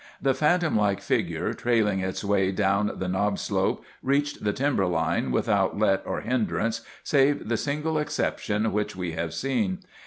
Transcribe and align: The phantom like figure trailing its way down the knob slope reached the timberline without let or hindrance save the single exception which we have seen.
The 0.19 0.33
phantom 0.33 0.75
like 0.77 0.99
figure 0.99 1.53
trailing 1.53 1.99
its 1.99 2.23
way 2.23 2.51
down 2.51 2.93
the 2.95 3.07
knob 3.07 3.37
slope 3.37 3.85
reached 4.01 4.43
the 4.43 4.51
timberline 4.51 5.29
without 5.29 5.77
let 5.77 6.01
or 6.07 6.21
hindrance 6.21 6.81
save 7.03 7.49
the 7.49 7.55
single 7.55 7.99
exception 7.99 8.71
which 8.71 8.95
we 8.95 9.11
have 9.11 9.31
seen. 9.35 9.81